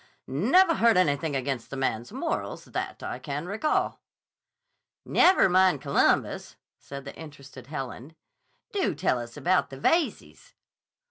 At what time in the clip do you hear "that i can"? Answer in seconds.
2.65-3.45